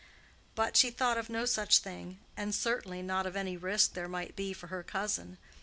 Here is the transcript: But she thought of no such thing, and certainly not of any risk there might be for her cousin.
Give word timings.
But 0.55 0.75
she 0.75 0.89
thought 0.89 1.19
of 1.19 1.29
no 1.29 1.45
such 1.45 1.77
thing, 1.77 2.17
and 2.35 2.55
certainly 2.55 3.03
not 3.03 3.27
of 3.27 3.35
any 3.35 3.55
risk 3.55 3.93
there 3.93 4.07
might 4.09 4.35
be 4.35 4.51
for 4.51 4.65
her 4.65 4.81
cousin. 4.81 5.37